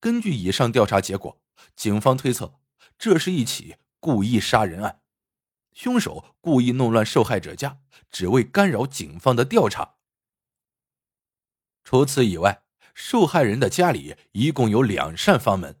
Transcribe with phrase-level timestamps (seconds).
[0.00, 1.40] 根据以上调查结果，
[1.76, 2.58] 警方推测
[2.98, 5.02] 这是一起故意杀人案，
[5.74, 9.96] 凶手故意弄乱受害者家，只为干扰警方的调查。
[11.84, 12.64] 除此以外，
[12.94, 15.80] 受害人的家里一共有两扇房门，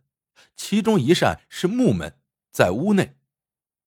[0.54, 2.20] 其中一扇是木门，
[2.52, 3.16] 在屋内；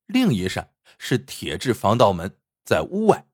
[0.08, 3.28] 另一扇是铁质防盗门，在屋外。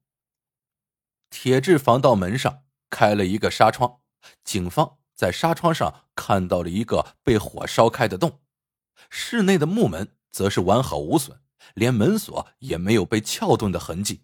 [1.29, 4.01] 铁质防盗门上开了一个纱窗，
[4.43, 8.39] 警方在纱窗上看到了一个被火烧开的洞。
[9.09, 11.41] 室内的木门则是完好无损，
[11.73, 14.21] 连门锁也没有被撬动的痕迹。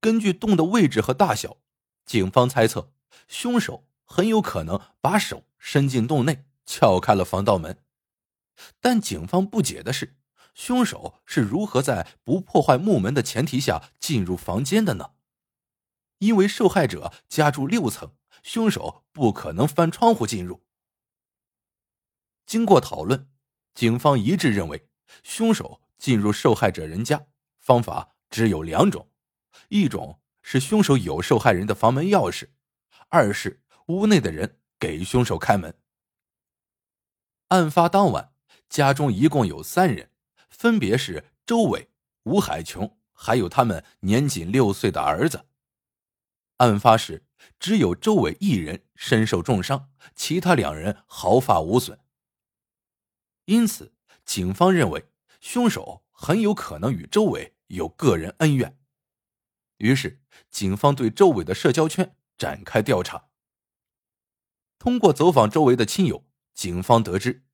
[0.00, 1.58] 根据洞的位置和大小，
[2.04, 2.90] 警方猜测
[3.28, 7.78] 凶手很有可能把手伸进洞内撬开了防盗门。
[8.80, 10.16] 但警方不解的是，
[10.54, 15.12] 凶手是如何在不破坏木门的前提下进入房间的呢？
[16.18, 18.10] 因为受害者家住六层，
[18.46, 20.62] 凶手不可能翻窗户进入。
[22.46, 23.28] 经过讨论，
[23.74, 24.88] 警方一致认为，
[25.24, 27.26] 凶手进入受害者人家
[27.58, 29.10] 方法只有两种：
[29.68, 32.50] 一种是凶手有受害人的房门钥匙，
[33.08, 35.76] 二是屋内的人给凶手开门。
[37.48, 38.32] 案发当晚，
[38.68, 40.12] 家中一共有三人，
[40.48, 41.90] 分别是周伟、
[42.22, 45.46] 吴海琼，还有他们年仅六岁的儿子。
[46.58, 47.25] 案发时，
[47.58, 51.98] 只有周伟一人身受重伤，其他两人毫发无损。
[53.46, 53.94] 因此，
[54.24, 55.06] 警方认为
[55.40, 58.78] 凶手很有可能与周伟有个人恩怨。
[59.78, 63.28] 于是，警方对周伟的社交圈展开调查。
[64.78, 67.44] 通过走访周围的亲友，警方得知，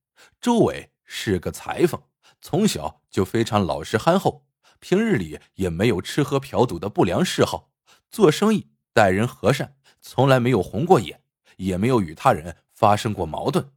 [0.41, 2.01] 周伟是个裁缝，
[2.41, 4.45] 从小就非常老实憨厚，
[4.79, 7.71] 平日里也没有吃喝嫖赌的不良嗜好，
[8.09, 8.69] 做生意。
[8.95, 11.23] 待人和善，从来没有红过眼，
[11.55, 13.71] 也没有与他人发生过矛盾。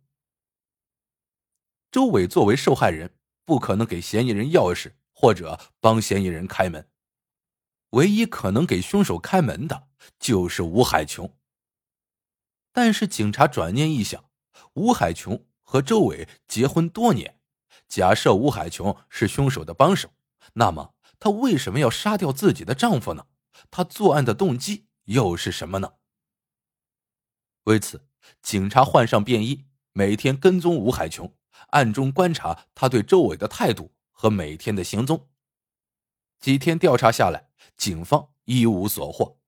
[1.93, 6.91] 周伟作为受害人，不可能给嫌疑人钥匙或者帮嫌疑人开门，
[7.91, 9.87] 唯一可能给凶手开门的
[10.19, 11.33] 就是吴海琼。
[12.73, 14.29] 但是警察转念一想，
[14.75, 17.39] 吴海琼和周伟结婚多年，
[17.89, 20.11] 假设吴海琼是凶手的帮手，
[20.55, 23.29] 那么她为什么要杀掉自己的丈夫呢？
[23.71, 24.89] 她作案的动机？
[25.05, 25.93] 又是什么呢？
[27.67, 28.09] 为此，
[28.43, 31.37] 警察换上便衣，每天跟踪吴海琼，
[31.71, 35.29] 暗中观察他对周伟的态度和每天的行踪。
[36.39, 39.41] 几天调查下来，警方一无所获。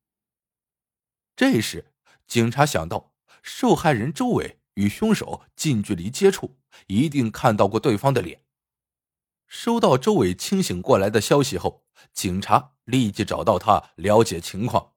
[1.36, 1.92] 这时，
[2.26, 6.58] 警察想到，受害人周伟与凶手近距离接触，
[6.88, 8.42] 一定看到过对方的脸。
[9.46, 14.94] 收到周伟清醒过来的消息后，警察立即找到他了解情况。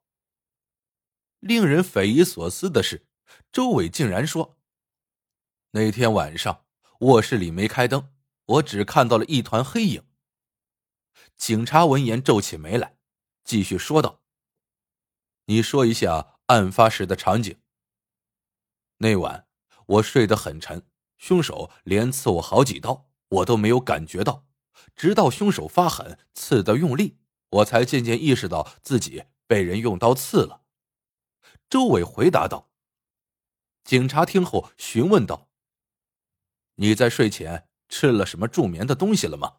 [1.39, 3.07] 令人匪夷所思的是，
[3.51, 4.57] 周伟竟然说
[5.71, 6.65] ：“那天晚上
[6.99, 8.13] 卧室里没开灯，
[8.45, 10.03] 我只看到了一团黑影。”
[11.37, 12.97] 警察闻言皱起眉来，
[13.43, 14.21] 继续说道
[15.45, 17.59] ：“你说一下案发时的场景。”
[18.97, 19.47] 那晚
[19.87, 20.87] 我睡得很沉，
[21.17, 24.45] 凶手连刺我好几刀，我都没有感觉到，
[24.95, 27.17] 直到凶手发狠刺得用力，
[27.49, 30.63] 我才渐渐意识到自己被人用刀刺了。
[31.69, 32.70] 周伟回答道
[33.83, 35.49] ：“警察听后询问道
[36.75, 39.57] ：‘你在睡前吃了什么助眠的东西了吗？’”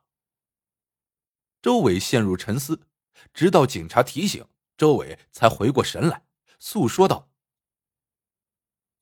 [1.61, 2.87] 周伟陷入沉思，
[3.35, 4.47] 直到警察提醒，
[4.77, 6.27] 周伟才回过神来，
[6.59, 7.31] 诉说道：“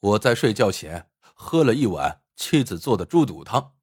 [0.01, 3.77] 我在睡觉前喝了一碗妻子做的猪肚汤，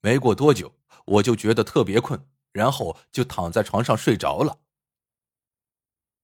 [0.00, 4.60] 没过多久我就觉得特别困，然后就躺在床上睡着了。”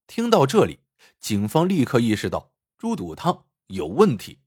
[0.07, 0.81] 听到这里。
[1.19, 4.41] 警方立刻意识到猪肚汤有问题，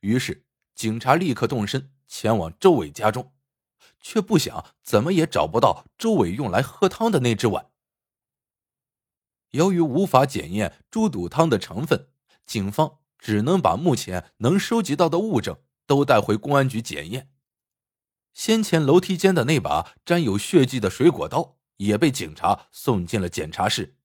[0.00, 3.32] 于是警察立刻动身前往周伟家中，
[4.00, 7.70] 却不想怎么也找不到周伟用来喝汤的那只碗。
[9.50, 12.10] 由于无法检验猪肚汤的成分，
[12.46, 17.32] 警方只能把目前能收集到的物证都带回公安局检验。
[18.32, 23.96] 先前楼梯间的那把沾有血迹的水果刀也被警察送进了检查室。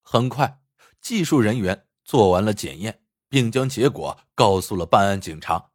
[0.00, 0.62] 很快，
[1.00, 5.70] 技术人员做完了检验，并将结果告诉了办案警察。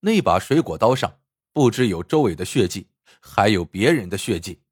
[0.00, 1.20] 那把水果刀上
[1.52, 2.88] 不只有周伟的血迹，
[3.20, 4.62] 还有别人的血迹。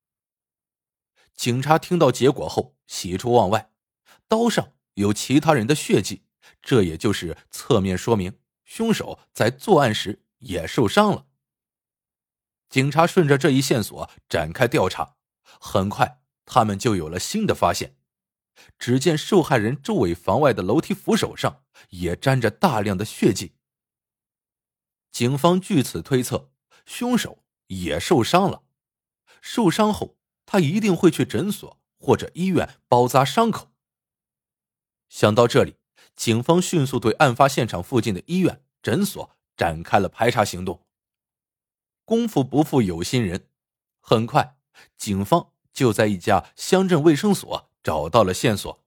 [1.35, 3.70] 警察听到结果后喜出望外，
[4.29, 6.25] 刀上有其他人的血迹，
[6.61, 11.26] 这也就是侧面说明凶手在作案时也受伤了。
[12.69, 15.17] 警察顺着这一线索展开调查，
[15.61, 17.97] 很快他们就有了新的发现。
[18.78, 23.54] 只见受害人周伟房外的楼梯扶手上也沾着大量的血迹，
[25.10, 26.50] 警方据此推测，
[26.87, 28.62] 凶手也受伤了。
[29.40, 30.16] 受伤后，
[30.46, 33.72] 他一定会去诊所或者医院包扎伤口。
[35.08, 35.76] 想到这里，
[36.14, 40.87] 警方迅速对案发现场附近的医院、诊所展开了排查行动。
[42.04, 43.49] 功夫不负有心人，
[44.00, 44.56] 很快，
[44.96, 48.84] 警方就在一家乡镇卫生所找到了线索。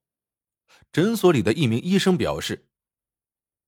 [0.92, 2.70] 诊所里的一名医生表示，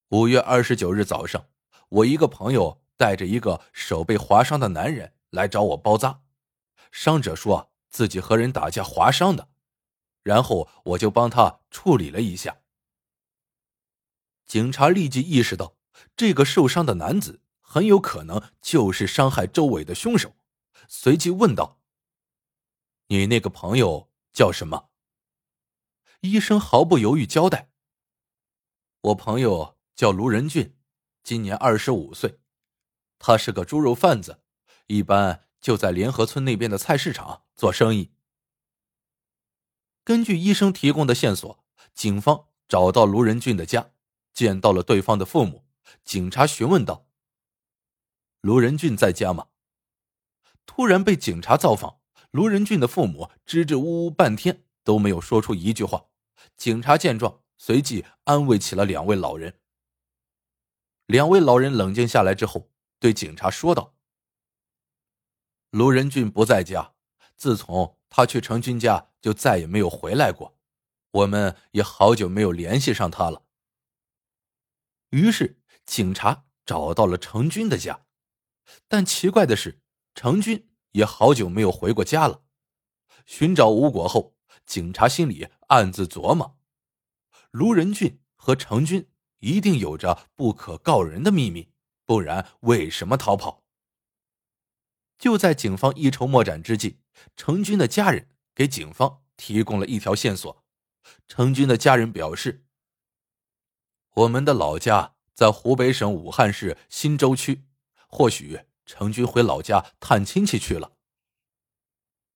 [0.10, 1.48] 五月二十九日早上，
[1.90, 6.22] 我一个朋友带着一个手被划伤的男人来找我包扎。
[6.92, 9.50] 伤者说自己和人打架划伤的，
[10.24, 12.62] 然后我就帮他处理了一下。
[14.46, 15.76] 警察立即意识到，
[16.16, 20.34] 这个受伤的男子很有可能就是伤害周伟的凶手，
[20.88, 21.82] 随即问道
[23.08, 24.88] ：“你那个朋友叫什么？”
[26.22, 27.70] 医生毫不犹豫交代
[29.02, 30.76] ：“我朋友叫卢仁俊，
[31.24, 32.40] 今年二十五岁，
[33.20, 34.42] 他是个猪肉贩子，
[34.88, 38.12] 一般。”就在联合村那边的菜市场做生意。
[40.04, 41.66] 根据医生提供的线索，
[41.96, 43.90] 警方找到卢仁俊的家，
[44.34, 45.66] 见到了对方的父母。
[46.06, 47.08] 警察询问道
[48.40, 49.48] ：“卢仁俊在家吗？”
[50.68, 51.98] 突然被警察造访，
[52.30, 56.06] 卢仁俊的父母支支吾吾半天都没有说出一句话。
[56.56, 59.60] 警察见状，随即安慰起了两位老人。
[61.08, 63.98] 两位老人冷静下来之后，对警察说道。
[65.72, 66.94] 卢仁俊不在家，
[67.36, 70.58] 自从他去程军家就再也没有回来过，
[71.12, 73.44] 我们也好久没有联系上他了。
[75.10, 78.06] 于是警察找到了程军的家，
[78.88, 79.82] 但奇怪的是，
[80.16, 82.44] 程军也好久没有回过家了。
[83.26, 84.37] 寻找无果后，
[84.68, 86.60] 警察心里暗自琢磨：
[87.52, 89.10] 卢仁俊和程军
[89.40, 91.72] 一定有着不可告人的秘密，
[92.06, 93.64] 不然为什么逃跑？
[95.18, 97.00] 就在警方一筹莫展之际，
[97.36, 100.64] 程军的家人给警方提供了一条线索。
[101.28, 102.66] 程军的家人表示
[104.14, 107.64] ：“我们的老家在湖北省武汉市新洲区，
[108.10, 110.98] 或许程军回老家探亲戚去了。”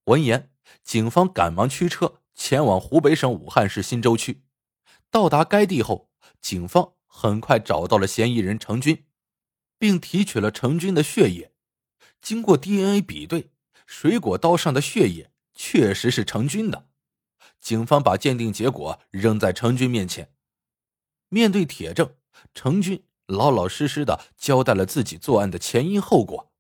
[0.06, 0.52] 闻言，
[0.84, 4.42] 警方赶忙驱车前往湖北省武汉市新洲区。
[5.12, 6.10] 到达该地后，
[6.42, 9.06] 警方很快找到了嫌疑人程军，
[9.78, 11.54] 并提取了程军的血液。
[12.20, 13.52] 经过 DNA 比对，
[13.86, 16.88] 水果刀上的血液确实是程军的。
[17.60, 20.34] 警方把鉴定结果扔在程军面前，
[21.30, 22.16] 面对铁证，
[22.56, 26.51] 程军老老实实的交代了自己作案的前因后果。